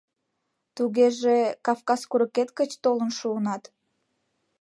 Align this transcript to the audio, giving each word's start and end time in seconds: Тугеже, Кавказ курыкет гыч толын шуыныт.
Тугеже, 0.75 1.37
Кавказ 1.65 2.01
курыкет 2.09 2.49
гыч 2.59 2.71
толын 2.83 3.11
шуыныт. 3.19 3.63